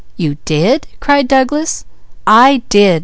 "You 0.17 0.37
did?" 0.45 0.87
cried 0.99 1.27
Douglas. 1.27 1.85
"I 2.25 2.63
did!" 2.69 2.99